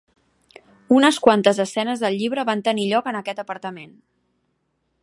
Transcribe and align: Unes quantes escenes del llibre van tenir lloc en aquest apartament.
Unes 0.99 1.19
quantes 1.27 1.61
escenes 1.65 2.01
del 2.07 2.17
llibre 2.23 2.47
van 2.51 2.65
tenir 2.71 2.87
lloc 2.95 3.13
en 3.13 3.21
aquest 3.21 3.45
apartament. 3.47 3.95